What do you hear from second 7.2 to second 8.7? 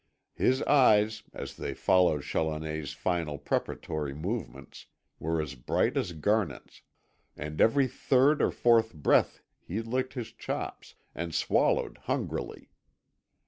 and every third or